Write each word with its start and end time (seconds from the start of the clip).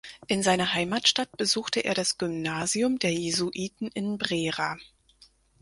In 0.25 0.41
seiner 0.41 0.73
Heimatstadt 0.73 1.37
besuchte 1.37 1.81
er 1.81 1.93
das 1.93 2.17
Gymnasium 2.17 2.97
der 2.97 3.13
Jesuiten 3.13 3.87
in 3.93 4.17
Brera. 4.17 4.79